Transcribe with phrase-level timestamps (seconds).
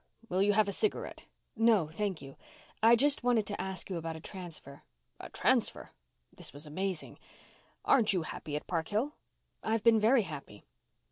[0.29, 1.25] Will you have a cigarette?"
[1.55, 2.35] "No, thank you.
[2.81, 4.81] I just wanted to ask you about a transfer."
[5.19, 5.91] "A transfer!"
[6.33, 7.19] This was amazing.
[7.85, 9.13] "Aren't you happy at Park Hill?"
[9.61, 10.65] "I've been very happy."